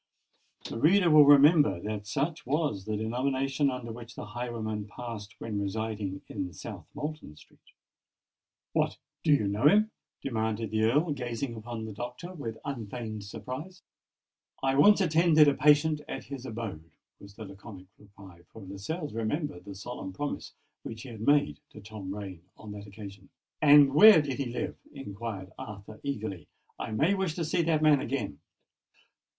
[0.67, 5.61] The reader will remember that such was the denomination under which the highwayman passed when
[5.61, 7.59] residing in South Moulton Street.
[8.73, 8.97] "What!
[9.23, 13.83] do you know him?" demanded the Earl, gazing upon the doctor with unfeigned surprise.
[14.63, 16.89] "I once attended a patient at his abode,"
[17.19, 21.79] was the laconic reply: for Lascelles remembered the solemn promise which he had made to
[21.79, 23.29] Tom Rain on that occasion.
[23.61, 26.47] "And where did he live?" inquired Arthur, eagerly.
[26.79, 28.39] "I may wish to see that man again."